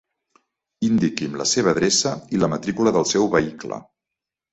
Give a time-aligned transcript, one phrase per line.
[0.85, 3.79] Indiqui'm la seva adreça i la matrícula del seu vehicle.